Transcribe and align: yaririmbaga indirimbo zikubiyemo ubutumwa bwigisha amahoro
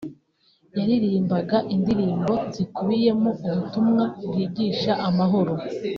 yaririmbaga 0.77 1.57
indirimbo 1.73 2.33
zikubiyemo 2.53 3.29
ubutumwa 3.47 4.03
bwigisha 4.27 4.91
amahoro 5.07 5.53